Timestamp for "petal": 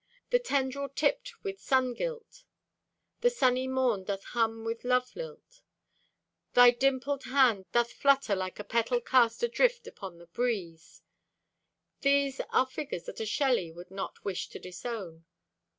8.63-8.99